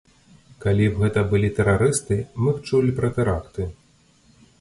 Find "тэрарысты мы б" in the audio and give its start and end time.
1.59-2.71